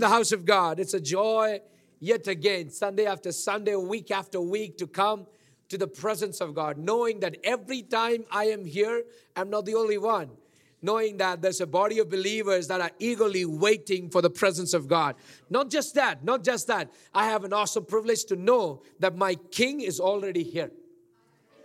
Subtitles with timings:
[0.00, 0.80] the house of God.
[0.80, 1.60] It's a joy
[2.00, 5.26] yet again, Sunday after Sunday, week after week, to come
[5.68, 9.04] to the presence of God, knowing that every time I am here,
[9.36, 10.30] I'm not the only one.
[10.82, 14.88] Knowing that there's a body of believers that are eagerly waiting for the presence of
[14.88, 15.14] God.
[15.50, 16.90] Not just that, not just that.
[17.14, 20.70] I have an awesome privilege to know that my King is already here.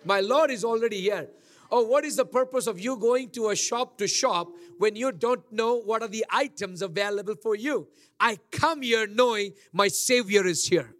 [0.04, 1.30] My Lord is already here.
[1.72, 5.12] Oh, what is the purpose of you going to a shop to shop when you
[5.12, 7.88] don't know what are the items available for you?
[8.20, 10.94] I come here knowing my Savior is here.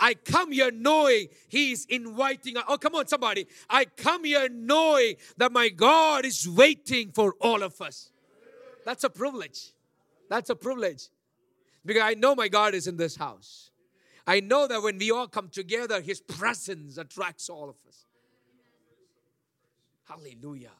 [0.00, 2.56] I come here knowing He's inviting.
[2.68, 3.46] Oh, come on, somebody.
[3.68, 8.10] I come here knowing that my God is waiting for all of us.
[8.84, 9.72] That's a privilege.
[10.28, 11.08] That's a privilege.
[11.84, 13.70] Because I know my God is in this house.
[14.26, 18.04] I know that when we all come together, His presence attracts all of us.
[20.08, 20.72] Hallelujah.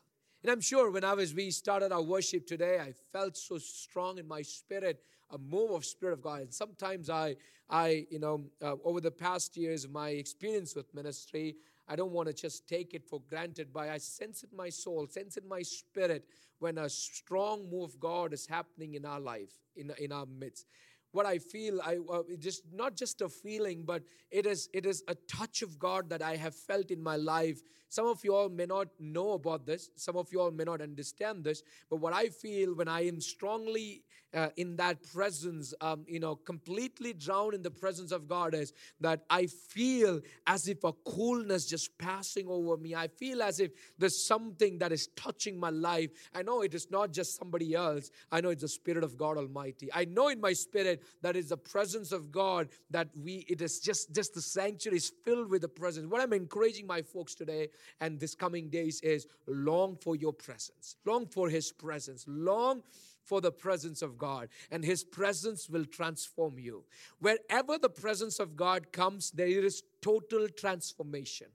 [0.43, 4.19] And I'm sure when I was we started our worship today, I felt so strong
[4.19, 6.41] in my spirit, a move of spirit of God.
[6.41, 7.37] And sometimes I,
[7.69, 11.57] I, you know, uh, over the past years, of my experience with ministry,
[11.89, 14.71] I don't want to just take it for granted, but I sense it in my
[14.71, 16.25] soul, sense it in my spirit
[16.61, 20.67] when a strong move of God is happening in our life, in, in our midst
[21.13, 25.03] what I feel, I uh, just not just a feeling, but it is it is
[25.09, 27.61] a touch of God that I have felt in my life.
[27.91, 29.91] Some of you all may not know about this.
[29.97, 31.63] Some of you all may not understand this.
[31.89, 34.03] But what I feel when I am strongly
[34.35, 38.75] uh, in that presence, um, you know, completely drowned in the presence of God is
[39.01, 42.95] that I feel as if a coolness just passing over me.
[42.95, 46.11] I feel as if there's something that is touching my life.
[46.35, 48.11] I know it is not just somebody else.
[48.31, 49.89] I know it's the Spirit of God Almighty.
[49.95, 53.81] I know in my spirit that is the presence of God that we, it is
[53.81, 56.07] just, just the sanctuary is filled with the presence.
[56.07, 57.69] What I'm encouraging my folks today
[58.01, 62.83] and this coming days is long for your presence, long for His presence, long
[63.25, 66.85] for the presence of God, and His presence will transform you.
[67.21, 71.49] Wherever the presence of God comes, there is total transformation.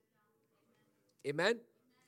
[1.25, 1.59] Amen.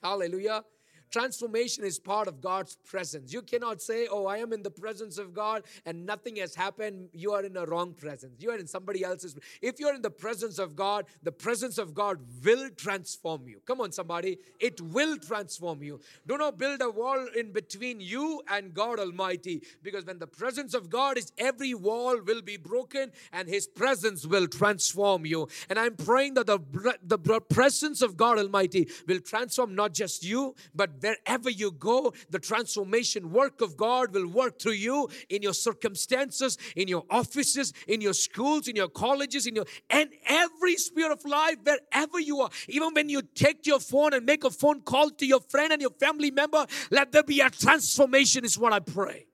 [0.04, 0.64] Hallelujah.
[1.12, 3.32] Transformation is part of God's presence.
[3.32, 7.10] You cannot say, Oh, I am in the presence of God and nothing has happened.
[7.14, 8.42] You are in a wrong presence.
[8.42, 9.36] You are in somebody else's.
[9.62, 13.62] If you're in the presence of God, the presence of God will transform you.
[13.66, 14.40] Come on, somebody.
[14.60, 16.00] It will transform you.
[16.28, 20.74] Do not build a wall in between you and God Almighty because when the presence
[20.74, 25.48] of God is, every wall will be broken and His presence will transform you.
[25.70, 26.60] And I'm praying that the,
[27.04, 32.40] the presence of God Almighty will transform not just you, but wherever you go, the
[32.40, 38.02] transformation work of God will work through you in your circumstances, in your offices, in
[38.02, 42.50] your schools, in your colleges, in your and every sphere of life, wherever you are.
[42.68, 45.82] Even when you take your phone and make a phone call to your friend and
[45.82, 49.26] your family member, let there be a transformation, is what I pray.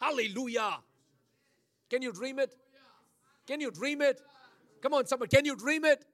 [0.00, 0.78] Hallelujah.
[1.88, 2.54] Can you dream it?
[3.46, 4.20] Can you dream it?
[4.80, 6.04] Come on, somebody, can you dream it?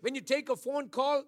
[0.00, 1.24] When you take a phone call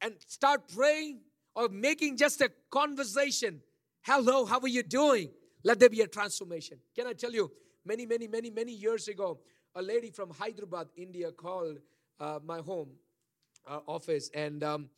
[0.00, 1.20] and start praying,
[1.54, 3.60] or making just a conversation.
[4.02, 5.30] Hello, how are you doing?
[5.64, 6.78] Let there be a transformation.
[6.96, 7.50] Can I tell you,
[7.84, 9.38] many, many, many, many years ago,
[9.74, 11.78] a lady from Hyderabad, India, called
[12.20, 12.90] uh, my home
[13.68, 14.30] uh, office.
[14.34, 14.88] And um,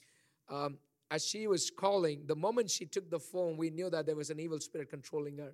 [0.49, 0.79] um,
[1.11, 4.31] as she was calling, the moment she took the phone, we knew that there was
[4.31, 5.53] an evil spirit controlling her.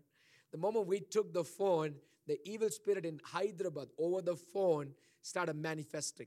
[0.52, 1.94] The moment we took the phone,
[2.26, 6.26] the evil spirit in Hyderabad over the phone started manifesting.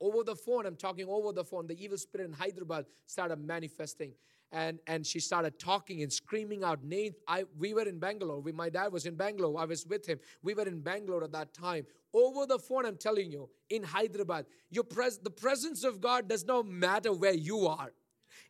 [0.00, 4.12] Over the phone, I'm talking over the phone, the evil spirit in Hyderabad started manifesting.
[4.50, 7.16] And, and she started talking and screaming out names.
[7.26, 8.40] I, we were in Bangalore.
[8.40, 9.60] We, my dad was in Bangalore.
[9.60, 10.18] I was with him.
[10.42, 11.84] We were in Bangalore at that time.
[12.14, 16.46] Over the phone, I'm telling you, in Hyderabad, your pres- the presence of God does
[16.46, 17.90] not matter where you are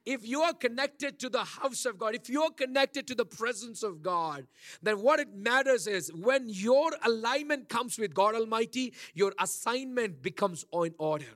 [0.06, 3.82] if you are connected to the house of God, if you're connected to the presence
[3.82, 4.46] of God,
[4.82, 10.64] then what it matters is when your alignment comes with God Almighty, your assignment becomes
[10.72, 11.26] in order.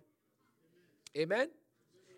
[1.16, 1.48] Amen.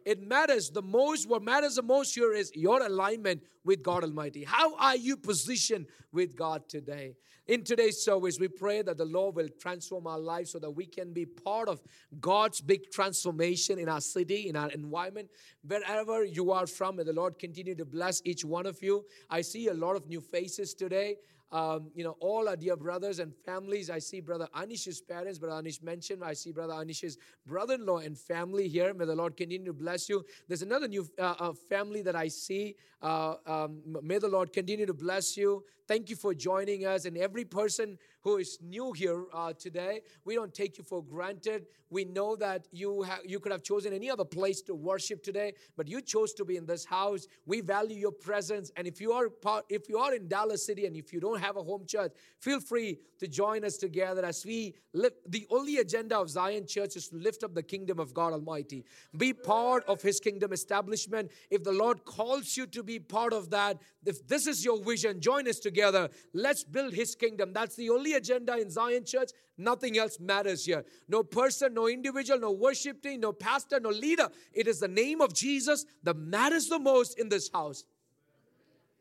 [0.04, 4.44] It matters the most, what matters the most here is your alignment with God Almighty.
[4.44, 7.14] How are you positioned with God today?
[7.46, 10.86] In today's service, we pray that the Lord will transform our lives so that we
[10.86, 11.82] can be part of
[12.20, 15.28] God's big transformation in our city, in our environment.
[15.66, 19.04] Wherever you are from, may the Lord continue to bless each one of you.
[19.28, 21.16] I see a lot of new faces today.
[21.54, 23.88] Um, you know, all our dear brothers and families.
[23.88, 26.24] I see Brother Anish's parents, Brother Anish mentioned.
[26.24, 27.16] I see Brother Anish's
[27.46, 28.92] brother in law and family here.
[28.92, 30.24] May the Lord continue to bless you.
[30.48, 32.74] There's another new uh, uh, family that I see.
[33.00, 35.62] Uh, um, may the Lord continue to bless you.
[35.86, 37.04] thank you for joining us.
[37.04, 41.66] And every person who is new here uh, today, we don't take you for granted.
[41.90, 45.52] We know that you ha- you could have chosen any other place to worship today,
[45.76, 47.26] but you chose to be in this house.
[47.44, 50.86] We value your presence, and if you are part, if you are in Dallas City,
[50.86, 54.44] and if you don't have a home church, feel free to join us together as
[54.44, 55.12] we live.
[55.28, 58.84] The only agenda of Zion Church is to lift up the kingdom of God Almighty.
[59.16, 61.30] Be part of His kingdom establishment.
[61.50, 65.20] If the Lord calls you to be part of that, if this is your vision,
[65.20, 66.08] join us together.
[66.32, 67.52] Let's build His kingdom.
[67.52, 69.30] That's the only agenda in Zion Church.
[69.56, 70.84] Nothing else matters here.
[71.08, 74.28] No person, no individual, no worship team, no pastor, no leader.
[74.52, 77.84] It is the name of Jesus that matters the most in this house.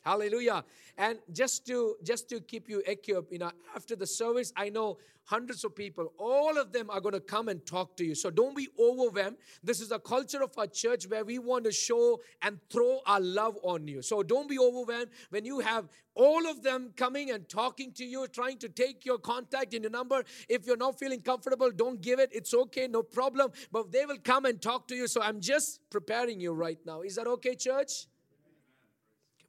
[0.04, 0.66] Hallelujah.
[0.98, 4.98] And just to just to keep you equipped, you know, after the service, I know
[5.26, 8.14] hundreds of people, all of them are going to come and talk to you.
[8.14, 9.38] So don't be overwhelmed.
[9.64, 13.22] This is a culture of our church where we want to show and throw our
[13.22, 14.02] love on you.
[14.02, 18.28] So don't be overwhelmed when you have all of them coming and talking to you,
[18.28, 20.24] trying to take your contact and your number.
[20.50, 22.30] If you're not feeling comfortable, don't give it.
[22.34, 23.52] It's okay, no problem.
[23.72, 25.08] But they will come and talk to you.
[25.08, 27.02] So I'm just preparing you right now.
[27.02, 28.08] Is that okay, church?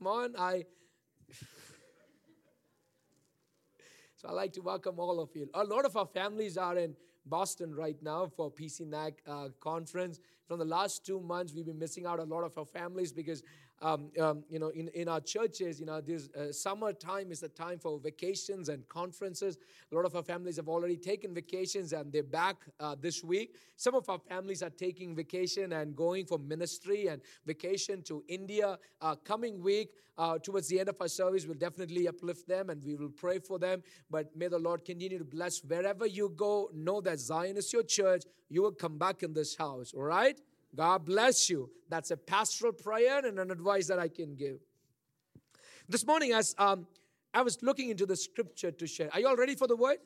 [0.06, 0.64] On, I.
[4.16, 5.48] so I like to welcome all of you.
[5.54, 6.94] A lot of our families are in
[7.26, 10.20] Boston right now for PCNAC uh, conference.
[10.46, 13.42] From the last two months, we've been missing out a lot of our families because
[13.84, 17.40] um, um, you know, in, in our churches, you know, this uh, summer time is
[17.40, 19.58] the time for vacations and conferences.
[19.92, 23.56] A lot of our families have already taken vacations and they're back uh, this week.
[23.76, 28.78] Some of our families are taking vacation and going for ministry and vacation to India.
[29.02, 32.82] Uh, coming week, uh, towards the end of our service, we'll definitely uplift them and
[32.82, 33.82] we will pray for them.
[34.10, 36.70] But may the Lord continue to bless wherever you go.
[36.72, 38.22] Know that Zion is your church.
[38.48, 40.40] You will come back in this house, all right?
[40.74, 41.70] God bless you.
[41.88, 44.58] That's a pastoral prayer and an advice that I can give.
[45.88, 46.86] This morning, as um,
[47.32, 49.98] I was looking into the scripture to share, are you all ready for the word?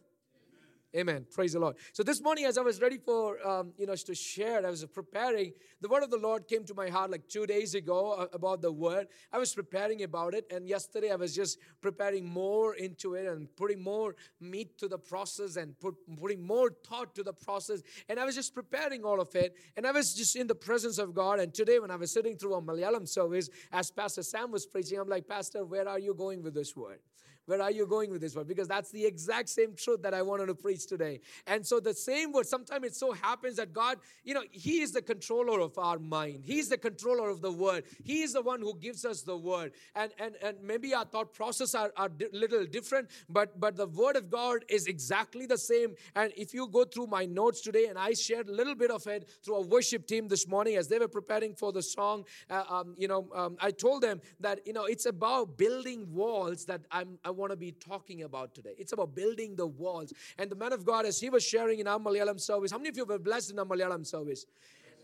[0.97, 1.27] Amen.
[1.31, 1.77] Praise the Lord.
[1.93, 4.87] So this morning, as I was ready for um, you know to share, I was
[4.87, 5.53] preparing.
[5.83, 8.63] The word of the Lord came to my heart like two days ago uh, about
[8.63, 9.09] the word.
[9.31, 13.55] I was preparing about it, and yesterday I was just preparing more into it and
[13.55, 17.83] putting more meat to the process and put, putting more thought to the process.
[18.09, 20.97] And I was just preparing all of it, and I was just in the presence
[20.97, 21.39] of God.
[21.39, 24.99] And today, when I was sitting through a Malayalam service, as Pastor Sam was preaching,
[24.99, 27.01] I'm like, Pastor, where are you going with this word?
[27.49, 28.47] Where are you going with this word?
[28.47, 31.21] Because that's the exact same truth that I wanted to preach today.
[31.47, 34.93] And so the same word, sometimes it so happens that God, you know, He is
[34.93, 36.43] the controller of our mind.
[36.45, 37.85] He's the controller of the word.
[38.05, 39.73] He is the one who gives us the word.
[39.95, 43.87] And and and maybe our thought process are, are di- little different, but but the
[43.87, 45.95] word of God is exactly the same.
[46.15, 49.07] And if you go through my notes today, and I shared a little bit of
[49.07, 52.65] it through our worship team this morning as they were preparing for the song, uh,
[52.69, 56.83] um, you know, um, I told them that you know it's about building walls that
[56.91, 58.75] I'm I want to be talking about today.
[58.77, 60.13] It's about building the walls.
[60.37, 62.91] And the man of God, as he was sharing in our Malayalam service, how many
[62.91, 64.45] of you were blessed in our Malayalam service?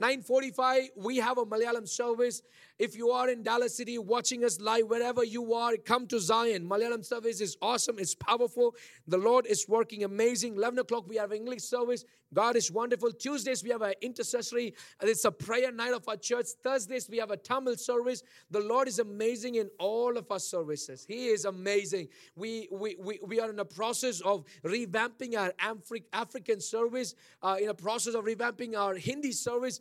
[0.01, 2.43] 9:45 we have a Malayalam service.
[2.79, 6.69] If you are in Dallas City watching us live wherever you are, come to Zion.
[6.69, 7.99] Malayalam service is awesome.
[8.01, 8.75] It's powerful.
[9.07, 10.57] The Lord is working amazing.
[10.57, 12.05] 11 o'clock we have English service.
[12.35, 13.13] God is wonderful.
[13.13, 14.75] Tuesdays we have an intercessory.
[15.01, 16.49] It's a prayer night of our church.
[16.63, 18.23] Thursdays we have a Tamil service.
[18.51, 21.07] The Lord is amazing in all of our services.
[21.09, 22.09] He is amazing.
[22.37, 27.15] We we we, we are in a process of revamping our Afri- African service.
[27.43, 29.81] Uh, in a process of revamping our Hindi service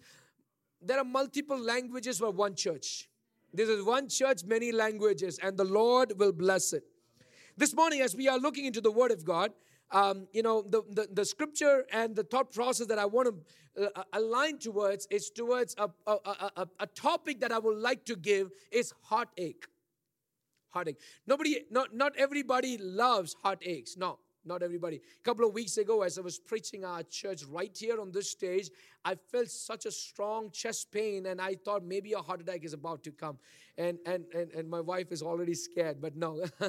[0.86, 3.10] there are multiple languages for one church.
[3.54, 6.84] This is one church, many languages, and the Lord will bless it.
[7.56, 9.52] This morning, as we are looking into the Word of God,
[9.94, 13.30] um, you know, the, the, the, scripture and the thought process that I want
[13.78, 16.18] to uh, align towards is towards a, a,
[16.58, 19.68] a, a topic that I would like to give is heartache.
[20.70, 21.00] Heartache.
[21.28, 23.96] Nobody, not, not everybody loves heartaches.
[23.96, 24.96] No, not everybody.
[24.98, 28.32] A couple of weeks ago, as I was preaching our church right here on this
[28.32, 28.72] stage,
[29.06, 32.74] I felt such a strong chest pain, and I thought maybe a heart attack is
[32.74, 33.38] about to come.
[33.78, 36.44] And and and, and my wife is already scared, but no.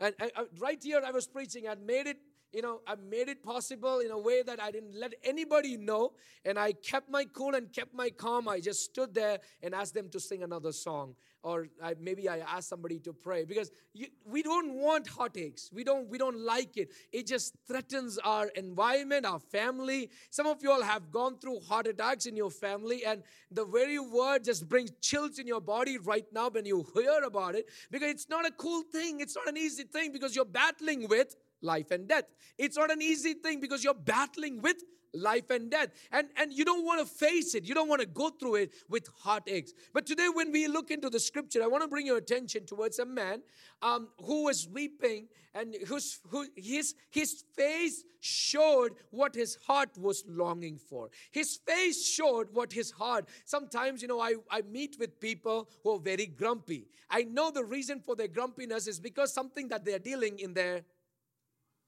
[0.00, 1.68] and, and right here, I was preaching.
[1.68, 2.18] I'd made it
[2.52, 6.12] you know, I made it possible in a way that I didn't let anybody know.
[6.44, 8.48] And I kept my cool and kept my calm.
[8.48, 11.14] I just stood there and asked them to sing another song.
[11.42, 15.70] Or I, maybe I asked somebody to pray because you, we don't want heartaches.
[15.72, 16.90] We don't, we don't like it.
[17.12, 20.10] It just threatens our environment, our family.
[20.30, 23.22] Some of you all have gone through heart attacks in your family, and
[23.52, 27.54] the very word just brings chills in your body right now when you hear about
[27.54, 29.20] it because it's not a cool thing.
[29.20, 31.36] It's not an easy thing because you're battling with
[31.66, 32.24] life and death.
[32.56, 34.76] It's not an easy thing because you're battling with
[35.16, 35.88] life and death.
[36.12, 37.64] And, and you don't want to face it.
[37.64, 39.74] You don't want to go through it with heartaches.
[39.92, 42.98] But today, when we look into the scripture, I want to bring your attention towards
[42.98, 43.42] a man
[43.82, 50.24] um, who was weeping and whose, who, his, his face showed what his heart was
[50.28, 51.08] longing for.
[51.30, 53.28] His face showed what his heart.
[53.44, 56.88] Sometimes, you know, I, I meet with people who are very grumpy.
[57.08, 60.82] I know the reason for their grumpiness is because something that they're dealing in their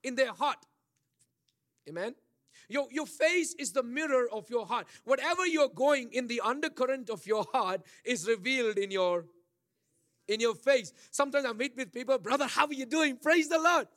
[0.03, 0.59] in their heart.
[1.89, 2.15] Amen.
[2.69, 4.87] Your, your face is the mirror of your heart.
[5.05, 9.27] Whatever you're going in the undercurrent of your heart is revealed in your
[10.27, 10.93] in your face.
[11.11, 13.17] Sometimes I meet with people, brother, how are you doing?
[13.17, 13.89] Praise the Lord.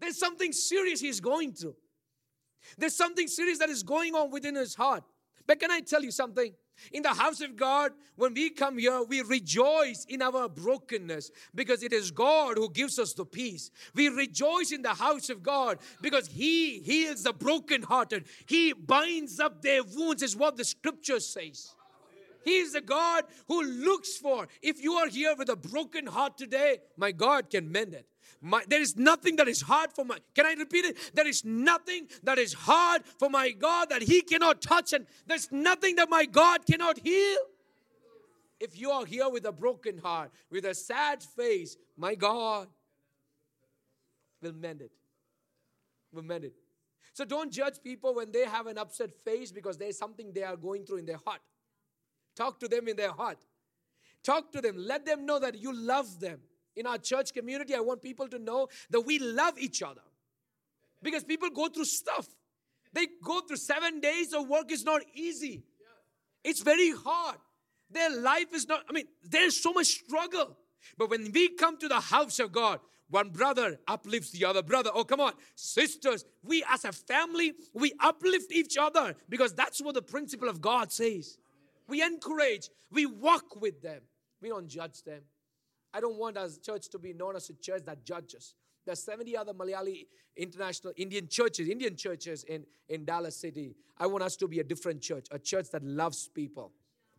[0.00, 1.76] There's something serious he's going through.
[2.78, 5.04] There's something serious that is going on within his heart.
[5.46, 6.54] But can I tell you something?
[6.92, 11.82] In the house of God, when we come here, we rejoice in our brokenness because
[11.82, 13.70] it is God who gives us the peace.
[13.94, 18.24] We rejoice in the house of God because He heals the brokenhearted.
[18.46, 21.74] He binds up their wounds, is what the scripture says.
[22.44, 24.48] He is the God who looks for.
[24.62, 28.06] If you are here with a broken heart today, my God can mend it.
[28.40, 30.96] My, there is nothing that is hard for my, can I repeat it?
[31.12, 35.50] There is nothing that is hard for my God that He cannot touch, and there's
[35.50, 37.38] nothing that my God cannot heal.
[38.60, 42.68] If you are here with a broken heart, with a sad face, my God
[44.40, 44.92] will mend it.
[46.12, 46.54] Will mend it.
[47.14, 50.56] So don't judge people when they have an upset face because there's something they are
[50.56, 51.40] going through in their heart.
[52.36, 53.38] Talk to them in their heart.
[54.22, 54.76] Talk to them.
[54.76, 56.38] Let them know that you love them
[56.78, 60.00] in our church community, I want people to know that we love each other.
[61.02, 62.26] Because people go through stuff.
[62.92, 65.62] They go through seven days of work is not easy.
[66.44, 67.36] It's very hard.
[67.90, 70.56] Their life is not, I mean, there's so much struggle.
[70.96, 72.80] But when we come to the house of God,
[73.10, 74.90] one brother uplifts the other brother.
[74.94, 75.32] Oh, come on.
[75.54, 80.60] Sisters, we as a family, we uplift each other because that's what the principle of
[80.60, 81.38] God says.
[81.88, 84.02] We encourage, we walk with them,
[84.42, 85.22] we don't judge them.
[85.98, 88.54] I don't want our church to be known as a church that judges.
[88.86, 93.74] There's 70 other Malayali international Indian churches, Indian churches in, in Dallas City.
[93.98, 96.70] I want us to be a different church, a church that loves people.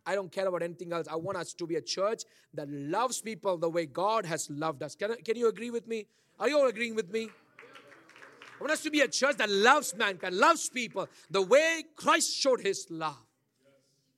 [0.06, 1.08] I don't care about anything else.
[1.08, 2.22] I want us to be a church
[2.54, 4.94] that loves people the way God has loved us.
[4.94, 6.06] Can, can you agree with me?
[6.38, 7.28] Are you all agreeing with me?
[7.28, 12.34] I want us to be a church that loves mankind, loves people the way Christ
[12.34, 13.22] showed his love.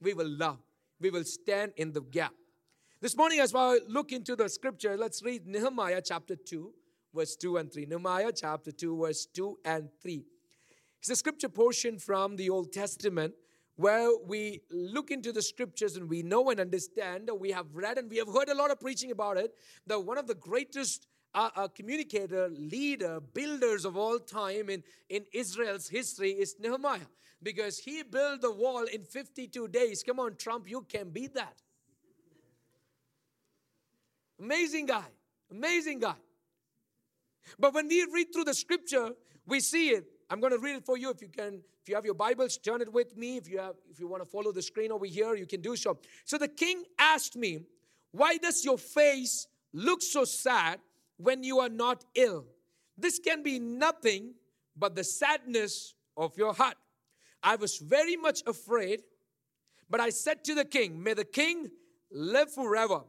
[0.00, 0.58] We will love.
[1.00, 2.32] We will stand in the gap.
[3.02, 6.70] This morning, as I look into the scripture, let's read Nehemiah chapter 2,
[7.12, 7.86] verse 2 and 3.
[7.86, 10.24] Nehemiah chapter 2, verse 2 and 3.
[11.00, 13.34] It's a scripture portion from the Old Testament
[13.74, 18.08] where we look into the scriptures and we know and understand, we have read and
[18.08, 19.52] we have heard a lot of preaching about it,
[19.88, 25.24] that one of the greatest uh, uh, communicator, leader, builders of all time in, in
[25.32, 27.00] Israel's history is Nehemiah
[27.42, 30.04] because he built the wall in 52 days.
[30.04, 31.62] Come on, Trump, you can beat that.
[34.42, 35.04] Amazing guy.
[35.52, 36.16] Amazing guy.
[37.58, 39.10] But when we read through the scripture,
[39.46, 40.04] we see it.
[40.28, 41.62] I'm going to read it for you if you can.
[41.80, 43.36] If you have your Bibles, turn it with me.
[43.36, 45.76] If you have, if you want to follow the screen over here, you can do
[45.76, 45.98] so.
[46.24, 47.60] So the king asked me,
[48.10, 50.80] Why does your face look so sad
[51.18, 52.46] when you are not ill?
[52.98, 54.34] This can be nothing
[54.76, 56.76] but the sadness of your heart.
[57.42, 59.02] I was very much afraid,
[59.90, 61.70] but I said to the king, May the king
[62.10, 63.02] live forever.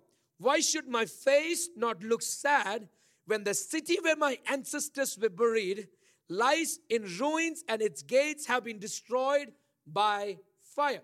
[0.44, 2.90] Why should my face not look sad
[3.28, 5.88] when the city where my ancestors were buried
[6.28, 9.54] lies in ruins and its gates have been destroyed
[9.88, 11.04] by fire?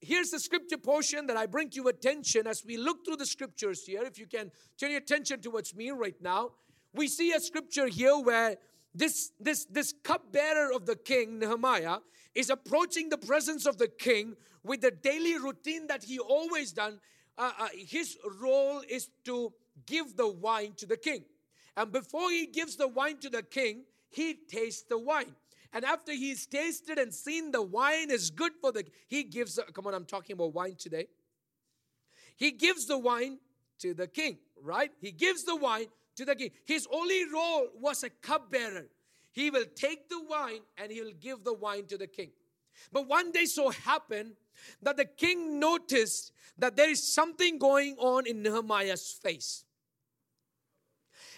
[0.00, 3.26] Here's the scripture portion that I bring to your attention as we look through the
[3.26, 4.02] scriptures here.
[4.02, 6.52] If you can turn your attention towards me right now,
[6.94, 8.56] we see a scripture here where
[8.94, 11.98] this, this, this cupbearer of the king, Nehemiah,
[12.34, 17.00] is approaching the presence of the king with the daily routine that he always done
[17.36, 19.52] uh, uh, his role is to
[19.86, 21.24] give the wine to the king.
[21.76, 25.34] And before he gives the wine to the king, he tastes the wine.
[25.72, 29.86] And after he's tasted and seen the wine is good for the, he gives, come
[29.88, 31.08] on, I'm talking about wine today.
[32.36, 33.38] He gives the wine
[33.80, 34.92] to the king, right?
[35.00, 35.86] He gives the wine
[36.16, 36.50] to the king.
[36.64, 38.86] His only role was a cupbearer.
[39.32, 42.30] He will take the wine and he'll give the wine to the king.
[42.92, 44.34] But one day so happened
[44.82, 49.64] that the king noticed that there is something going on in Nehemiah's face.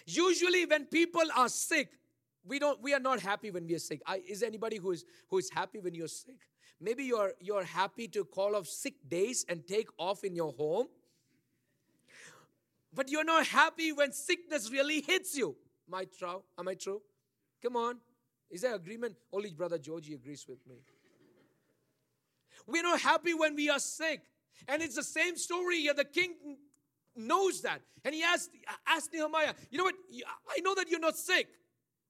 [0.05, 1.89] Usually, when people are sick,
[2.45, 4.01] we don't we are not happy when we are sick.
[4.05, 6.39] I, is anybody who is who is happy when you're sick?
[6.79, 10.87] Maybe you're you're happy to call off sick days and take off in your home.
[12.93, 15.55] But you're not happy when sickness really hits you.
[15.87, 16.05] Am I?
[16.57, 17.01] Am I true?
[17.61, 17.97] Come on.
[18.49, 19.15] Is there agreement?
[19.31, 20.83] Only brother Georgie agrees with me.
[22.67, 24.21] We're not happy when we are sick.
[24.67, 25.93] And it's the same story here.
[25.93, 26.57] The king
[27.15, 27.81] knows that.
[28.03, 28.51] And he asked,
[28.87, 29.95] asked Nehemiah, you know what?
[30.49, 31.47] I know that you're not sick,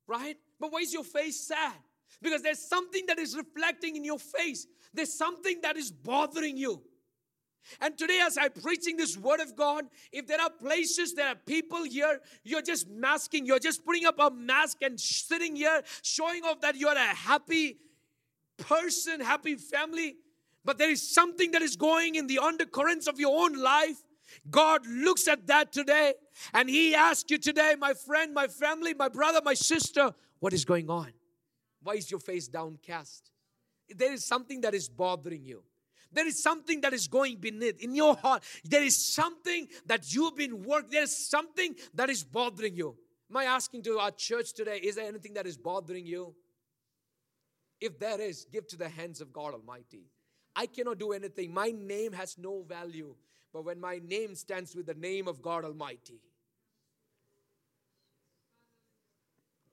[0.07, 0.37] right?
[0.59, 1.73] But why is your face sad?
[2.21, 4.65] Because there's something that is reflecting in your face.
[4.93, 6.81] There's something that is bothering you.
[7.81, 11.35] And today, as I'm preaching this word of God, if there are places, there are
[11.35, 16.43] people here, you're just masking, you're just putting up a mask and sitting here, showing
[16.43, 17.77] off that you're a happy
[18.57, 20.15] person, happy family,
[20.67, 24.03] but there is something that is going in the undercurrents of your own life.
[24.49, 26.13] God looks at that today
[26.53, 30.65] and He asks you today, my friend, my family, my brother, my sister, what is
[30.65, 31.13] going on?
[31.81, 33.31] Why is your face downcast?
[33.95, 35.63] There is something that is bothering you.
[36.11, 38.43] There is something that is going beneath in your heart.
[38.65, 40.89] There is something that you've been working.
[40.91, 42.97] There is something that is bothering you.
[43.31, 46.35] Am I asking to our church today, is there anything that is bothering you?
[47.79, 50.07] If there is, give to the hands of God Almighty.
[50.57, 51.53] I cannot do anything.
[51.53, 53.15] My name has no value.
[53.53, 56.19] But when my name stands with the name of God Almighty,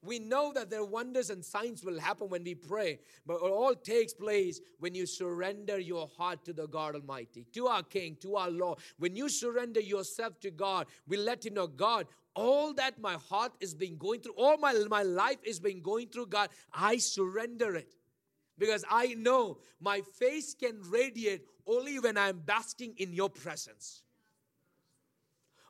[0.04, 3.42] We know that there are wonders and signs will happen when we pray, but it
[3.42, 8.18] all takes place when you surrender your heart to the God Almighty, to our King,
[8.20, 8.80] to our Lord.
[8.98, 13.52] When you surrender yourself to God, we let Him know, God, all that my heart
[13.60, 17.74] is being going through, all my, my life is being going through, God, I surrender
[17.74, 17.94] it.
[18.58, 24.04] Because I know my face can radiate only when I'm basking in your presence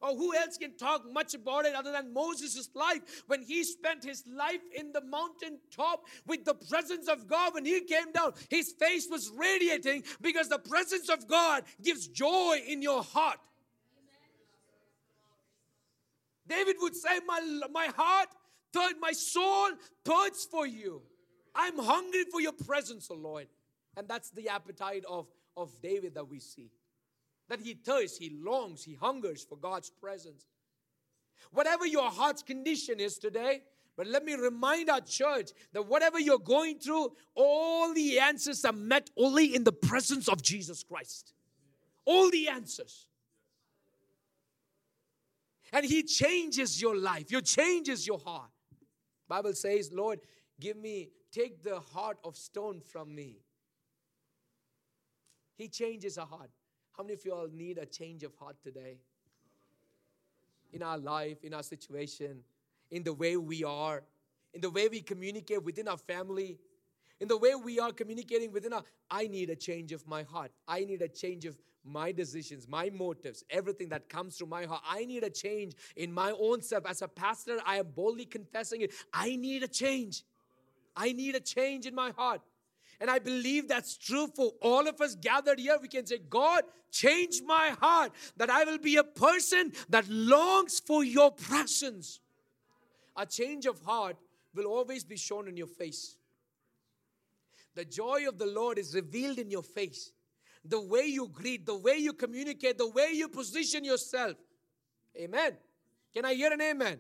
[0.05, 4.05] or who else can talk much about it other than Moses' life when he spent
[4.05, 7.55] his life in the mountain top with the presence of God.
[7.55, 12.61] When he came down, his face was radiating because the presence of God gives joy
[12.67, 13.39] in your heart.
[16.47, 17.41] David would say, My,
[17.73, 18.29] my heart,
[19.01, 19.71] my soul
[20.05, 21.01] thirsts for you.
[21.55, 23.47] I'm hungry for your presence, O Lord.
[23.97, 26.71] And that's the appetite of, of David that we see
[27.49, 30.47] that he thirsts, he longs, he hungers for God's presence.
[31.53, 33.63] Whatever your heart's condition is today,
[33.97, 38.73] but let me remind our church that whatever you're going through, all the answers are
[38.73, 41.33] met only in the presence of Jesus Christ.
[42.05, 43.07] All the answers.
[45.73, 47.31] And he changes your life.
[47.31, 48.51] He changes your heart.
[49.29, 50.21] Bible says, Lord,
[50.61, 53.39] give me, take the heart of stone from me.
[55.57, 56.51] He changes our heart.
[56.97, 58.99] How many of you all need a change of heart today?
[60.73, 62.41] In our life, in our situation,
[62.91, 64.03] in the way we are,
[64.53, 66.59] in the way we communicate within our family,
[67.21, 70.51] in the way we are communicating within our I need a change of my heart.
[70.67, 74.83] I need a change of my decisions, my motives, everything that comes through my heart.
[74.89, 76.87] I need a change in my own self.
[76.87, 78.93] As a pastor, I am boldly confessing it.
[79.13, 80.25] I need a change.
[80.97, 82.41] I need a change in my heart.
[83.01, 85.77] And I believe that's true for all of us gathered here.
[85.81, 90.81] We can say, God, change my heart that I will be a person that longs
[90.81, 92.21] for your presence.
[93.17, 94.17] A change of heart
[94.55, 96.17] will always be shown in your face.
[97.75, 100.13] The joy of the Lord is revealed in your face.
[100.65, 104.37] The way you greet, the way you communicate, the way you position yourself.
[105.19, 105.57] Amen.
[106.15, 106.87] Can I hear an amen?
[106.87, 106.99] amen?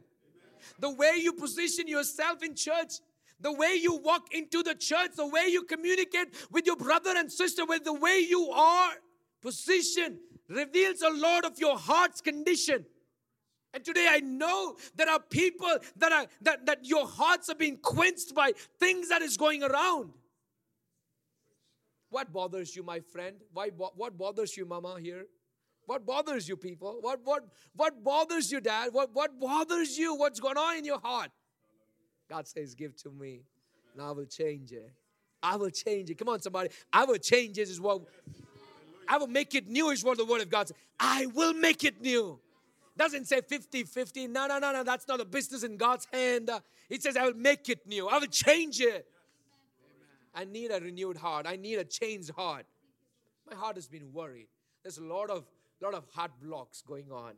[0.81, 2.95] The way you position yourself in church
[3.40, 7.31] the way you walk into the church, the way you communicate with your brother and
[7.31, 8.92] sister, with the way you are
[9.42, 10.18] positioned,
[10.49, 12.85] reveals a lot of your heart's condition.
[13.73, 17.77] And today I know there are people that are that, that your hearts are being
[17.79, 20.12] quenched by things that is going around.
[22.09, 23.37] What bothers you, my friend?
[23.53, 25.27] Why what bothers you, mama here?
[25.87, 26.99] What bothers you, people?
[27.01, 27.42] What what
[27.75, 28.90] what bothers you, dad?
[28.92, 30.14] What what bothers you?
[30.14, 31.31] What's going on in your heart?
[32.29, 33.43] God says, Give to me,
[33.93, 34.91] and I will change it.
[35.43, 36.19] I will change it.
[36.19, 36.71] Come on, somebody.
[36.93, 38.03] I will change it, is what
[39.07, 40.77] I will make it new, is what the word of God says.
[40.99, 42.39] I will make it new.
[42.97, 44.29] Doesn't say 50 50.
[44.29, 44.85] No, no, no, no.
[44.85, 46.51] That's not a business in God's hand.
[46.89, 48.09] It says, I will make it new.
[48.09, 49.07] I will change it.
[50.35, 51.47] I need a renewed heart.
[51.47, 52.67] I need a changed heart.
[53.49, 54.49] My heart has been worried.
[54.83, 55.45] There's a lot of
[55.81, 57.35] lot of heart blocks going on.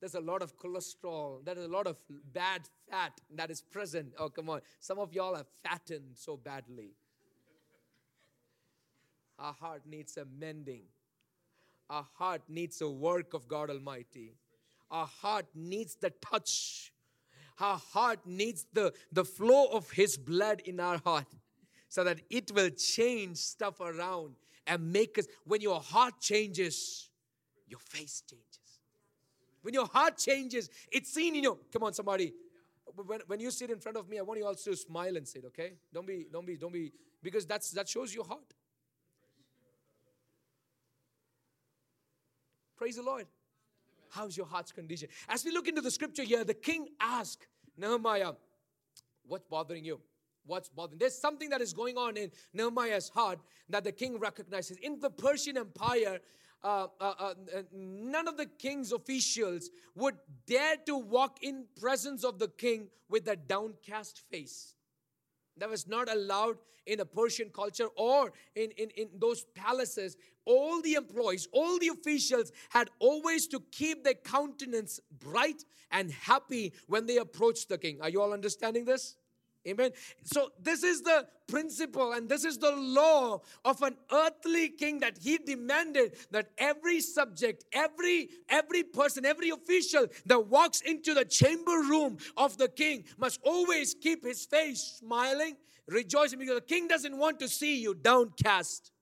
[0.00, 1.44] There's a lot of cholesterol.
[1.44, 1.98] There's a lot of
[2.32, 4.14] bad fat that is present.
[4.18, 4.62] Oh, come on.
[4.80, 6.94] Some of y'all are fattened so badly.
[9.38, 10.84] Our heart needs a mending.
[11.90, 14.34] Our heart needs a work of God Almighty.
[14.90, 16.92] Our heart needs the touch.
[17.58, 21.26] Our heart needs the, the flow of His blood in our heart
[21.88, 24.36] so that it will change stuff around
[24.66, 25.26] and make us.
[25.44, 27.10] When your heart changes,
[27.66, 28.59] your face changes.
[29.62, 31.58] When your heart changes, it's seen in your.
[31.72, 32.32] Come on, somebody.
[32.94, 35.26] When, when you sit in front of me, I want you all to smile and
[35.26, 35.74] sit, okay?
[35.92, 36.92] Don't be, don't be, don't be,
[37.22, 38.54] because that's that shows your heart.
[42.76, 43.26] Praise the Lord.
[44.10, 45.08] How's your heart's condition?
[45.28, 47.46] As we look into the scripture here, the king asked
[47.76, 48.32] Nehemiah,
[49.30, 50.00] What's bothering you?
[50.44, 50.98] What's bothering?
[50.98, 54.76] There's something that is going on in Nehemiah's heart that the king recognizes.
[54.78, 56.18] In the Persian Empire,
[56.62, 57.34] uh, uh, uh,
[57.72, 63.28] none of the king's officials would dare to walk in presence of the king with
[63.28, 64.74] a downcast face.
[65.56, 70.16] That was not allowed in a Persian culture or in, in, in those palaces.
[70.44, 76.72] All the employees, all the officials had always to keep their countenance bright and happy
[76.86, 77.98] when they approached the king.
[78.00, 79.16] Are you all understanding this?
[79.68, 79.90] Amen.
[80.24, 85.18] So, this is the principle and this is the law of an earthly king that
[85.18, 91.82] he demanded that every subject, every every person, every official that walks into the chamber
[91.82, 97.18] room of the king must always keep his face smiling, rejoicing because the king doesn't
[97.18, 98.92] want to see you downcast.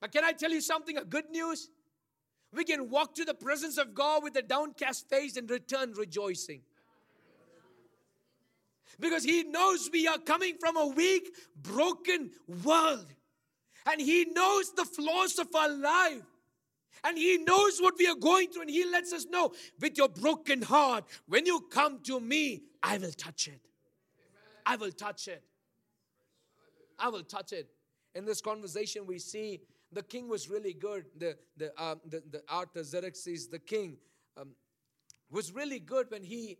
[0.00, 0.96] But can I tell you something?
[0.96, 1.68] A good news?
[2.54, 6.62] We can walk to the presence of God with a downcast face and return rejoicing
[8.98, 12.30] because He knows we are coming from a weak, broken
[12.64, 13.06] world.
[13.90, 16.22] And He knows the flaws of our life.
[17.04, 18.62] And He knows what we are going through.
[18.62, 22.98] And He lets us know with your broken heart, when you come to me, I
[22.98, 23.60] will touch it.
[24.66, 25.42] I will touch it.
[26.98, 27.68] I will touch it.
[28.14, 29.60] In this conversation, we see
[29.92, 31.06] the king was really good.
[31.16, 33.96] The, the, uh, the, the Artaxerxes, the king,
[34.36, 34.50] um,
[35.30, 36.58] was really good when he,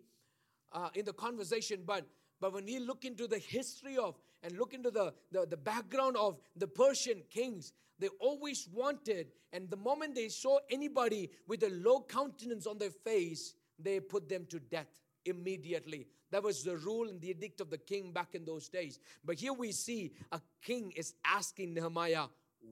[0.73, 2.07] uh, in the conversation, but
[2.41, 6.17] but when we look into the history of and look into the, the, the background
[6.17, 11.69] of the Persian kings, they always wanted, and the moment they saw anybody with a
[11.69, 14.89] low countenance on their face, they put them to death
[15.27, 16.07] immediately.
[16.31, 18.99] That was the rule and the edict of the king back in those days.
[19.25, 22.27] But here we see a king is asking Nehemiah,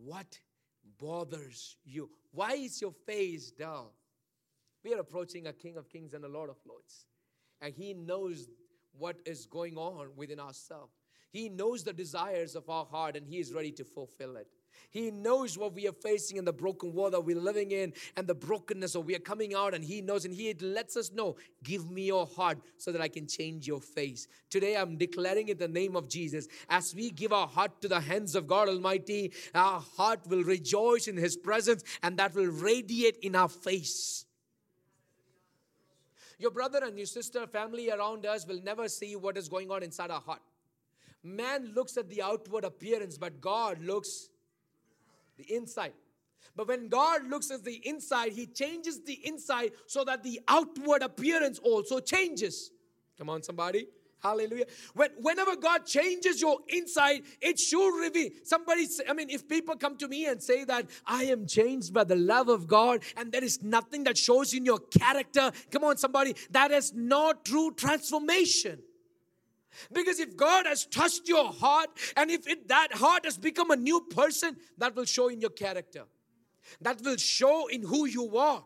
[0.04, 0.38] What
[0.98, 2.08] bothers you?
[2.32, 3.92] Why is your face dull?
[4.84, 7.06] We are approaching a king of kings and a lord of lords.
[7.60, 8.48] And he knows
[8.98, 10.92] what is going on within ourselves.
[11.30, 14.48] He knows the desires of our heart and He is ready to fulfill it.
[14.90, 18.26] He knows what we are facing in the broken world that we're living in and
[18.26, 21.36] the brokenness of we are coming out and He knows and He lets us know,
[21.62, 24.28] give me your heart so that I can change your face.
[24.50, 28.00] Today I'm declaring in the name of Jesus, as we give our heart to the
[28.00, 33.18] hands of God Almighty, our heart will rejoice in His presence and that will radiate
[33.22, 34.24] in our face.
[36.38, 39.82] Your brother and your sister, family around us will never see what is going on
[39.82, 40.40] inside our heart.
[41.22, 44.28] Man looks at the outward appearance, but God looks
[45.36, 45.92] the inside.
[46.54, 51.02] But when God looks at the inside, He changes the inside so that the outward
[51.02, 52.70] appearance also changes.
[53.16, 53.88] Come on, somebody.
[54.20, 54.66] Hallelujah.
[54.94, 58.30] When, whenever God changes your inside, it should reveal.
[58.42, 61.94] Somebody, say, I mean, if people come to me and say that I am changed
[61.94, 65.84] by the love of God and there is nothing that shows in your character, come
[65.84, 68.80] on, somebody, that is not true transformation.
[69.92, 73.76] Because if God has touched your heart and if it, that heart has become a
[73.76, 76.04] new person, that will show in your character,
[76.80, 78.64] that will show in who you are.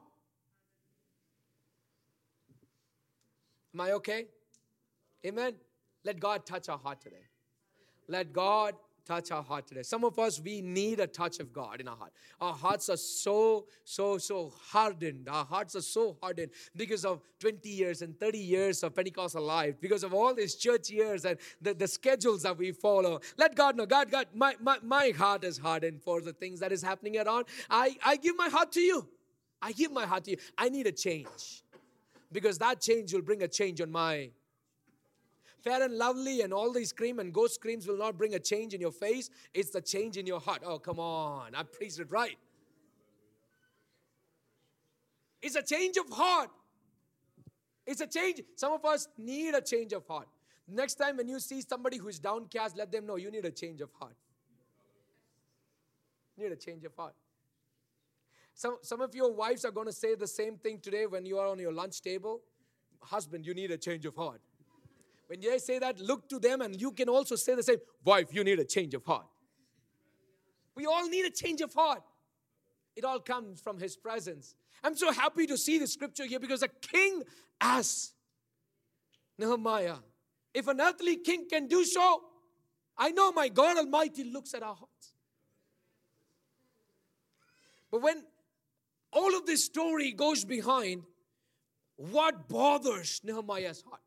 [3.75, 4.27] Am I okay?
[5.25, 5.55] Amen.
[6.05, 7.25] Let God touch our heart today.
[8.09, 9.83] Let God touch our heart today.
[9.83, 12.13] Some of us, we need a touch of God in our heart.
[12.41, 15.29] Our hearts are so, so, so hardened.
[15.29, 19.75] Our hearts are so hardened because of 20 years and 30 years of Pentecostal life,
[19.81, 23.21] because of all these church years and the, the schedules that we follow.
[23.37, 26.73] Let God know, God, God, my, my, my heart is hardened for the things that
[26.73, 27.47] is happening around.
[27.69, 29.09] I, I give my heart to you.
[29.61, 30.37] I give my heart to you.
[30.59, 31.63] I need a change
[32.31, 34.31] because that change will bring a change on my
[35.62, 38.75] fair and lovely and all these cream and ghost creams will not bring a change
[38.75, 39.31] in your face.
[39.55, 40.62] It's the change in your heart.
[40.64, 41.55] Oh, come on.
[41.55, 42.37] I preached it right.
[45.40, 46.51] It's a change of heart.
[47.87, 48.42] It's a change.
[48.55, 50.29] Some of us need a change of heart.
[50.68, 53.51] Next time when you see somebody who is downcast, let them know you need a
[53.51, 54.14] change of heart.
[56.38, 57.14] Need a change of heart.
[58.55, 61.38] Some, some of your wives are going to say the same thing today when you
[61.38, 62.42] are on your lunch table.
[63.01, 64.40] Husband, you need a change of heart.
[65.33, 67.79] When they say that, look to them and you can also say the same.
[68.05, 69.25] Wife, you need a change of heart.
[70.75, 72.03] We all need a change of heart.
[72.97, 74.55] It all comes from His presence.
[74.85, 77.23] I'm so happy to see the scripture here because a king
[77.62, 78.12] asks
[79.38, 79.97] Nehemiah,
[80.53, 82.25] if an earthly king can do so,
[82.99, 85.14] I know my God Almighty looks at our hearts.
[87.90, 88.23] But when
[89.11, 91.05] all of this story goes behind
[91.97, 94.03] what bothers Nehemiah's heart.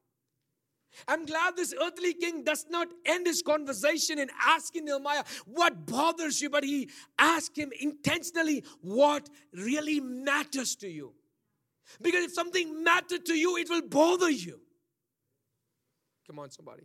[1.07, 6.41] I'm glad this earthly king does not end his conversation in asking Nehemiah what bothers
[6.41, 11.13] you, but he asked him intentionally what really matters to you.
[12.01, 14.59] Because if something mattered to you, it will bother you.
[16.27, 16.83] Come on, somebody.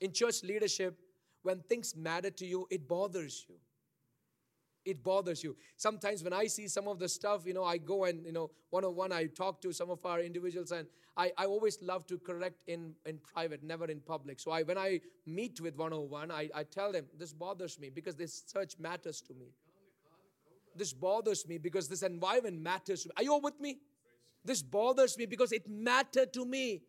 [0.00, 0.98] In church leadership,
[1.42, 3.56] when things matter to you, it bothers you
[4.86, 5.56] it bothers you.
[5.76, 8.50] Sometimes when I see some of the stuff, you know, I go and, you know,
[8.70, 12.06] one on one, I talk to some of our individuals and I, I always love
[12.06, 14.38] to correct in, in private, never in public.
[14.38, 18.14] So I, when I meet with 101, I, I tell them, this bothers me because
[18.14, 19.46] this church matters to me.
[20.76, 23.12] This bothers me because this environment matters to me.
[23.16, 23.78] Are you all with me?
[24.44, 26.82] This bothers me because it mattered to me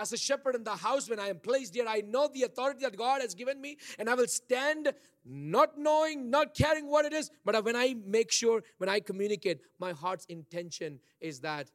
[0.00, 1.84] as a shepherd in the house when I am placed here.
[1.86, 4.92] I know the authority that God has given me, and I will stand
[5.24, 7.30] not knowing, not caring what it is.
[7.44, 11.70] But when I make sure, when I communicate, my heart's intention is that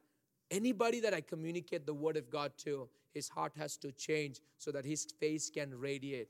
[0.50, 4.72] anybody that I communicate the word of God to, his heart has to change so
[4.72, 6.28] that his face can radiate.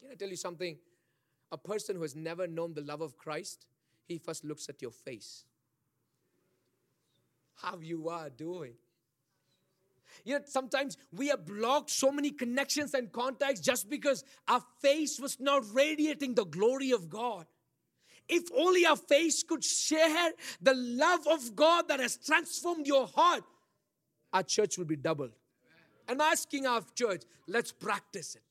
[0.00, 0.78] Can I tell you something?
[1.52, 3.66] A person who has never known the love of Christ,
[4.06, 5.44] he first looks at your face.
[7.56, 8.74] How you are doing.
[10.24, 15.38] Yet sometimes we have blocked so many connections and contacts just because our face was
[15.40, 17.46] not radiating the glory of God.
[18.28, 20.30] If only our face could share
[20.62, 23.42] the love of God that has transformed your heart,
[24.32, 25.32] our church will be doubled.
[26.08, 28.42] I'm asking our church, let's practice it.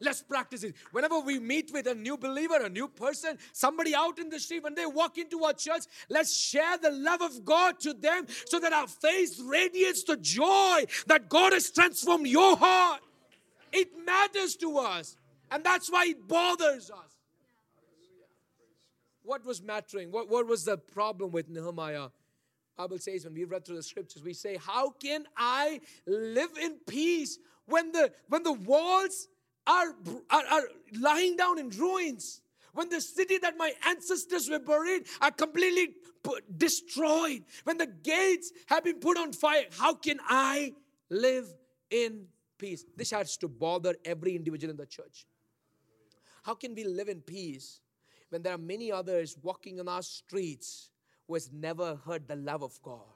[0.00, 0.74] Let's practice it.
[0.92, 4.62] Whenever we meet with a new believer, a new person, somebody out in the street,
[4.62, 8.58] when they walk into our church, let's share the love of God to them so
[8.60, 13.00] that our face radiates the joy that God has transformed your heart.
[13.72, 15.16] It matters to us,
[15.50, 17.14] and that's why it bothers us.
[19.22, 20.12] What was mattering?
[20.12, 22.08] What, what was the problem with Nehemiah?
[22.76, 26.78] Bible says when we read through the scriptures, we say, How can I live in
[26.86, 29.28] peace when the when the walls
[29.66, 29.94] are,
[30.30, 32.40] are, are lying down in ruins.
[32.72, 35.94] When the city that my ancestors were buried are completely
[36.56, 37.44] destroyed.
[37.64, 40.72] When the gates have been put on fire, how can I
[41.10, 41.46] live
[41.90, 42.26] in
[42.58, 42.84] peace?
[42.96, 45.26] This has to bother every individual in the church.
[46.42, 47.80] How can we live in peace
[48.30, 50.90] when there are many others walking on our streets
[51.26, 53.13] who has never heard the love of God?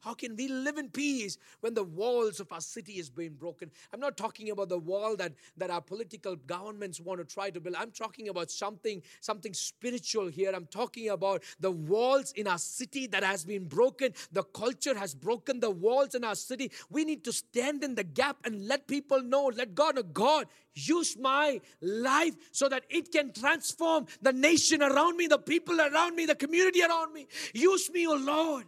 [0.00, 3.70] How can we live in peace when the walls of our city is being broken?
[3.92, 7.60] I'm not talking about the wall that, that our political governments want to try to
[7.60, 7.74] build.
[7.74, 10.52] I'm talking about something, something spiritual here.
[10.54, 14.12] I'm talking about the walls in our city that has been broken.
[14.30, 16.70] The culture has broken the walls in our city.
[16.90, 20.46] We need to stand in the gap and let people know, let God know, God,
[20.74, 26.14] use my life so that it can transform the nation around me, the people around
[26.14, 27.26] me, the community around me.
[27.52, 28.64] Use me, O oh Lord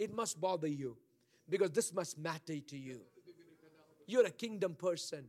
[0.00, 0.96] it must bother you
[1.48, 3.00] because this must matter to you.
[4.06, 5.26] You're a kingdom person.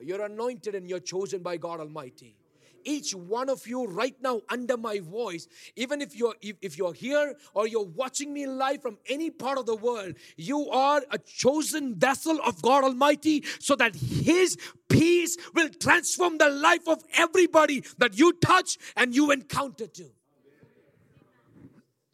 [0.00, 2.36] You're anointed and you're chosen by God Almighty.
[2.84, 6.94] Each one of you right now under my voice, even if you're if, if you're
[6.94, 11.18] here or you're watching me live from any part of the world, you are a
[11.18, 14.56] chosen vessel of God Almighty so that His
[14.88, 20.10] peace will transform the life of everybody that you touch and you encounter to.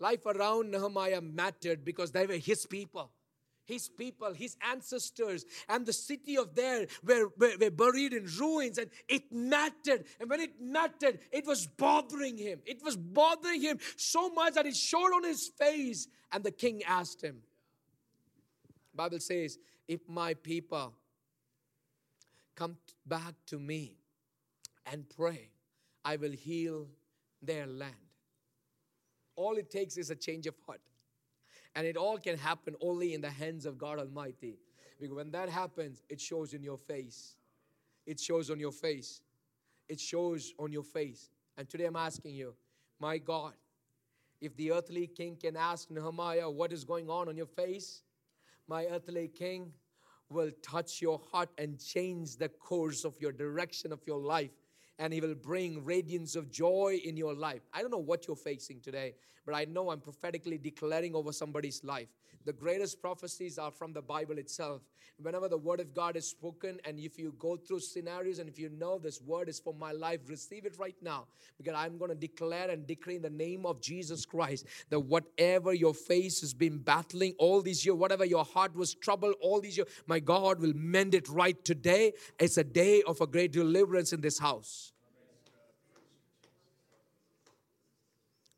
[0.04, 3.10] Life around Nehemiah mattered because they were his people.
[3.64, 8.76] His people, his ancestors, and the city of there were, were, were buried in ruins,
[8.76, 10.04] and it mattered.
[10.20, 12.60] And when it mattered, it was bothering him.
[12.66, 16.06] It was bothering him so much that it showed on his face.
[16.30, 17.38] And the king asked him,
[18.94, 20.92] Bible says, if my people
[22.54, 23.96] come back to me
[24.84, 25.48] and pray,
[26.04, 26.88] I will heal
[27.40, 28.03] their land.
[29.36, 30.80] All it takes is a change of heart.
[31.74, 34.58] And it all can happen only in the hands of God Almighty.
[35.00, 37.36] Because when that happens, it shows in your face.
[38.06, 39.22] It shows on your face.
[39.88, 41.30] It shows on your face.
[41.56, 42.54] And today I'm asking you,
[43.00, 43.54] my God,
[44.40, 48.02] if the earthly king can ask Nehemiah what is going on on your face,
[48.68, 49.72] my earthly king
[50.30, 54.50] will touch your heart and change the course of your direction of your life
[54.98, 57.62] and He will bring radiance of joy in your life.
[57.72, 61.82] I don't know what you're facing today, but I know I'm prophetically declaring over somebody's
[61.84, 62.08] life.
[62.44, 64.82] The greatest prophecies are from the Bible itself.
[65.22, 68.58] Whenever the word of God is spoken, and if you go through scenarios and if
[68.58, 71.26] you know this word is for my life, receive it right now
[71.56, 75.72] because I'm going to declare and decree in the name of Jesus Christ that whatever
[75.72, 79.76] your face has been battling all these years, whatever your heart was troubled all these
[79.76, 82.12] years, my God will mend it right today.
[82.38, 84.83] It's a day of a great deliverance in this house.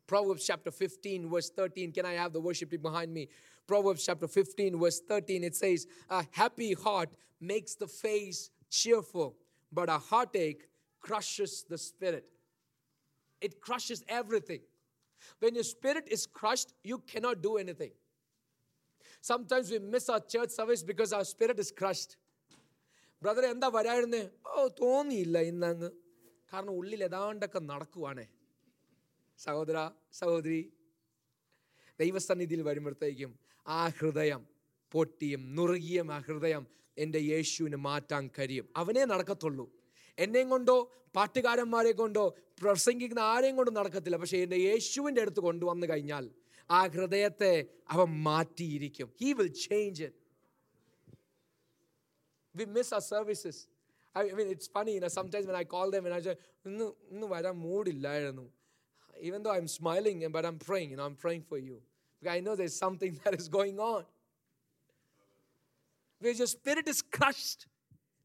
[0.08, 1.92] Proverbs chapter 15, verse 13.
[1.92, 3.30] Can I have the worship team behind me?
[3.68, 5.44] Proverbs chapter 15, verse 13.
[5.44, 9.38] It says, A happy heart makes the face cheerful,
[9.72, 10.68] but a heartache
[11.00, 12.26] crushes the spirit.
[13.42, 14.60] It crushes everything.
[15.40, 17.92] When your spirit is crushed, you cannot do anything.
[19.22, 22.12] Sometimes we miss our church service because our spirit is crushed.
[23.24, 24.22] Brother എന്താ വരായിരുന്നേ
[24.52, 25.90] ഓ തോന്നിയില്ല ഇന്നങ്ങ്
[26.52, 28.24] കാരണം ഉള്ളിൽ ഏതാണ്ടൊക്കെ നടക്കുവാണേ
[29.39, 30.73] സഹോദര സഹോദരി
[32.01, 34.47] ദൈവസന്നിധിയിൽ വരുമ്പോഴത്തേക്കും ആ ഹൃദയം
[34.93, 36.67] പൊട്ടിയും നുറുകിയും ആ ഹൃദയം
[36.99, 38.69] എന്റെ യേശുവിന് മാറ്റാൻ കഴിയും.
[38.77, 39.73] അവനെ നടക്കത്തുള്ളൂ.
[40.19, 44.17] എന്നെയും കൊണ്ടോ പാട്ടുകാരന്മാരെ കൊണ്ടോ പ്രസംഗിക്കുന്ന ആരെയും കൊണ്ടും നടക്കത്തില്ല.
[44.17, 46.31] പക്ഷേ എന്റെ യേശുവിന്റെ അടുത്ത് കൊണ്ടുവന്നു കഴിഞ്ഞാൽ
[46.71, 49.13] ആ ഹൃദയത്തെ അവൻ മാറ്റിയിരിക്കും.
[49.21, 50.27] He will change it
[52.57, 53.69] we miss ah services
[54.19, 58.53] I mean some you know, sometimes when call say, "ഇന്ന് ഇന്ന് വരാൻ മൂടില്ലായിരുന്നു
[59.21, 61.81] even though I'm smiling, but I'm praying, you know, I'm praying for you.
[62.29, 64.05] I know there's something that is going on.
[66.21, 67.67] Where your spirit is crushed.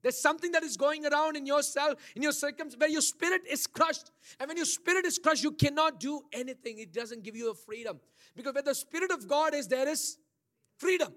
[0.01, 3.67] There's something that is going around in yourself, in your circumstance, where your spirit is
[3.67, 4.11] crushed.
[4.39, 6.79] And when your spirit is crushed, you cannot do anything.
[6.79, 7.99] It doesn't give you a freedom.
[8.35, 10.17] Because where the spirit of God is, there is
[10.77, 11.13] freedom.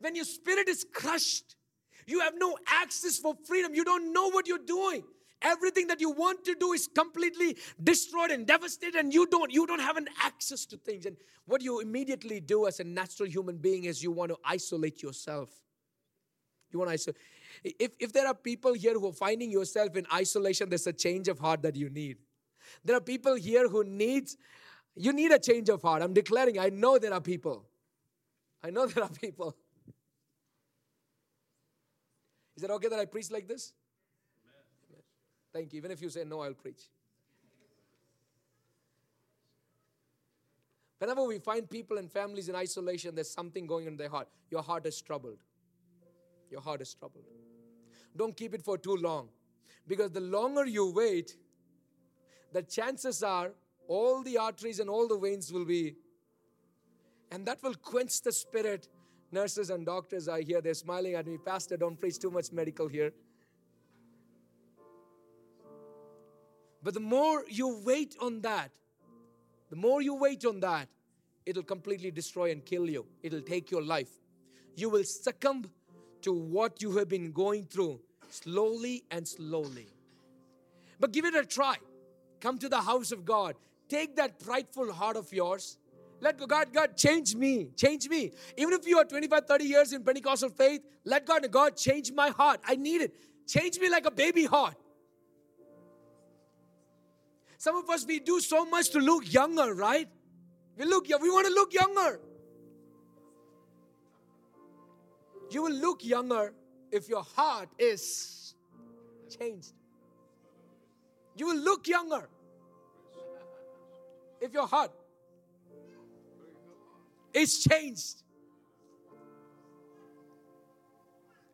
[0.00, 1.54] When your spirit is crushed,
[2.06, 3.74] you have no access for freedom.
[3.74, 5.04] You don't know what you're doing.
[5.40, 9.66] Everything that you want to do is completely destroyed and devastated, and you don't you
[9.66, 11.06] don't have an access to things.
[11.06, 15.02] And what you immediately do as a natural human being is you want to isolate
[15.02, 15.50] yourself.
[16.70, 17.16] You want to isolate.
[17.64, 21.28] If, if there are people here who are finding yourself in isolation, there's a change
[21.28, 22.18] of heart that you need.
[22.84, 24.36] There are people here who needs
[24.98, 26.02] you need a change of heart.
[26.02, 27.64] I'm declaring, I know there are people.
[28.62, 29.56] I know there are people.
[32.56, 33.72] Is it okay that I preach like this?
[35.52, 35.78] Thank you.
[35.78, 36.82] Even if you say no, I'll preach.
[40.98, 44.28] Whenever we find people and families in isolation, there's something going on in their heart.
[44.50, 45.38] Your heart is troubled.
[46.50, 47.24] Your heart is troubled.
[48.16, 49.28] Don't keep it for too long.
[49.86, 51.36] Because the longer you wait,
[52.52, 53.52] the chances are
[53.86, 55.96] all the arteries and all the veins will be,
[57.30, 58.88] and that will quench the spirit.
[59.30, 60.60] Nurses and doctors are here.
[60.60, 61.38] They're smiling at me.
[61.44, 63.12] Pastor, don't preach too much medical here.
[66.82, 68.70] But the more you wait on that,
[69.70, 70.88] the more you wait on that,
[71.44, 73.06] it'll completely destroy and kill you.
[73.22, 74.10] It'll take your life.
[74.76, 75.64] You will succumb
[76.22, 79.86] to what you have been going through slowly and slowly.
[81.00, 81.76] But give it a try.
[82.40, 83.56] Come to the house of God.
[83.88, 85.78] Take that prideful heart of yours.
[86.20, 87.70] Let God, God, change me.
[87.76, 88.32] Change me.
[88.56, 92.30] Even if you are 25, 30 years in Pentecostal faith, let God, God, change my
[92.30, 92.60] heart.
[92.66, 93.14] I need it.
[93.46, 94.74] Change me like a baby heart.
[97.58, 100.08] Some of us, we do so much to look younger, right?
[100.76, 102.20] We look, we want to look younger.
[105.50, 106.54] You will look younger
[106.92, 108.54] if your heart is
[109.36, 109.72] changed.
[111.36, 112.28] You will look younger
[114.40, 114.92] if your heart
[117.34, 118.22] is changed.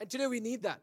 [0.00, 0.80] And today we need that.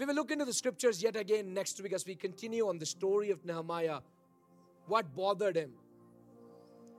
[0.00, 2.86] We will look into the scriptures yet again next week as we continue on the
[2.86, 3.98] story of Nehemiah.
[4.86, 5.72] What bothered him?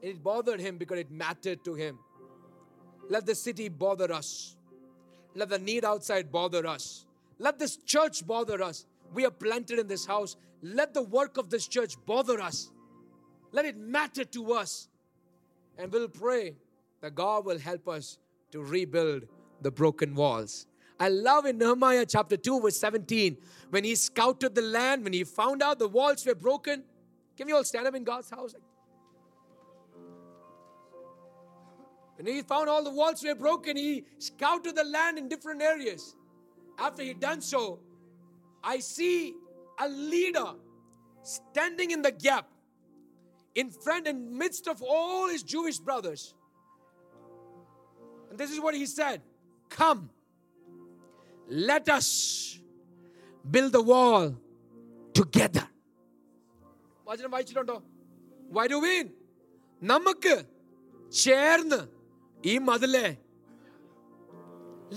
[0.03, 1.97] It bothered him because it mattered to him.
[3.09, 4.55] Let the city bother us.
[5.33, 7.07] Let the need outside bother us.
[7.39, 8.85] Let this church bother us.
[9.15, 10.35] We are planted in this house.
[10.61, 12.69] Let the work of this church bother us.
[13.51, 14.89] Let it matter to us.
[15.75, 16.53] And we'll pray
[17.01, 18.19] that God will help us
[18.51, 19.23] to rebuild
[19.59, 20.67] the broken walls.
[21.01, 23.35] I love in Nehemiah chapter 2, verse 17,
[23.71, 26.83] when he scouted the land, when he found out the walls were broken.
[27.35, 28.53] Can we all stand up in God's house?
[32.17, 36.15] When he found all the walls were broken, he scouted the land in different areas.
[36.77, 37.79] After he'd done so,
[38.63, 39.33] I see
[39.79, 40.53] a leader
[41.23, 42.47] standing in the gap
[43.55, 46.35] in front and midst of all his Jewish brothers.
[48.29, 49.23] And this is what he said
[49.69, 50.11] Come,
[51.50, 52.58] let us
[53.44, 54.24] build the wall
[55.14, 55.66] together.
[57.06, 57.76] വചനം വായിച്ചിട്ടുണ്ടോ
[58.58, 59.06] വരുവീൻ
[59.82, 60.34] നമുക്ക്
[61.12, 61.80] ചേർന്ന്
[62.38, 63.06] ഈ മതിലെ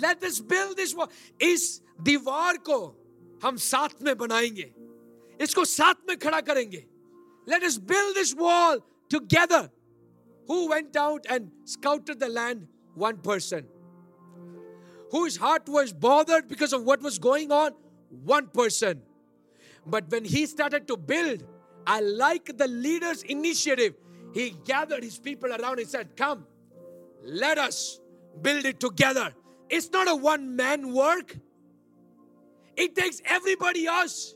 [0.04, 1.10] late us build this wall
[1.52, 1.64] इस
[2.10, 2.78] दीवार को
[3.44, 4.68] हम साथ में बनाएंगे
[5.40, 6.82] इसको साथ में खड़ा करेंगे
[7.48, 8.76] let us build this wall
[9.12, 9.64] together
[10.50, 12.68] who went out and scouted the land
[13.08, 13.62] one person
[15.15, 17.75] whose heart was bothered because of what was going on
[18.35, 19.03] one person
[19.95, 21.45] but when he started to build
[21.97, 24.01] i like the leader's initiative
[24.35, 26.45] he gathered his people around and said, Come,
[27.23, 28.01] let us
[28.43, 29.33] build it together.
[29.71, 31.37] It's not a one man work,
[32.77, 34.35] it takes everybody else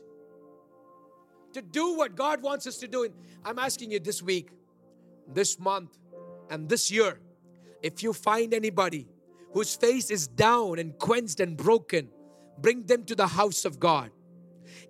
[1.51, 3.03] to do what God wants us to do.
[3.03, 3.13] And
[3.43, 4.51] I'm asking you this week,
[5.27, 5.97] this month,
[6.49, 7.19] and this year
[7.81, 9.07] if you find anybody
[9.53, 12.09] whose face is down and quenched and broken,
[12.57, 14.11] bring them to the house of God.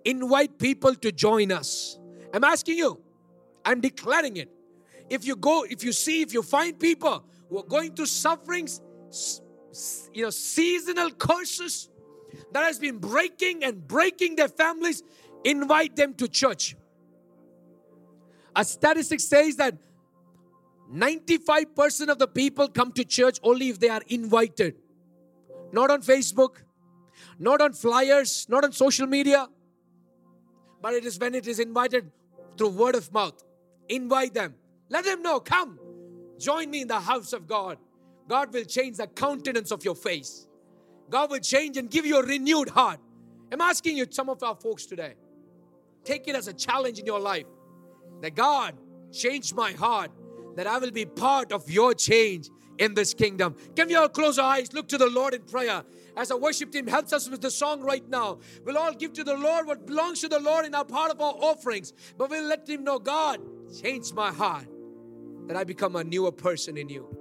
[0.04, 1.98] Invite people to join us.
[2.32, 3.00] I'm asking you,
[3.64, 4.50] I'm declaring it.
[5.08, 8.80] If you go, if you see, if you find people who are going through sufferings,
[10.12, 11.88] you know, seasonal curses
[12.52, 15.02] that has been breaking and breaking their families,
[15.44, 16.76] invite them to church.
[18.54, 19.76] A statistic says that
[20.92, 24.74] 95% of the people come to church only if they are invited.
[25.72, 26.62] Not on Facebook,
[27.38, 29.48] not on flyers, not on social media,
[30.82, 32.10] but it is when it is invited
[32.56, 33.44] through word of mouth.
[33.88, 34.54] Invite them.
[34.88, 35.78] Let them know, come,
[36.38, 37.78] join me in the house of God.
[38.28, 40.48] God will change the countenance of your face.
[41.08, 42.98] God will change and give you a renewed heart.
[43.52, 45.14] I'm asking you, some of our folks today,
[46.04, 47.46] take it as a challenge in your life
[48.22, 48.74] that God
[49.12, 50.10] changed my heart
[50.56, 53.54] that I will be part of your change in this kingdom.
[53.76, 55.84] Can we all close our eyes, look to the Lord in prayer?
[56.16, 59.24] As our worship team helps us with the song right now, we'll all give to
[59.24, 61.92] the Lord what belongs to the Lord in our part of our offerings.
[62.16, 63.40] But we'll let Him know, God,
[63.82, 64.66] change my heart
[65.46, 67.19] that I become a newer person in you.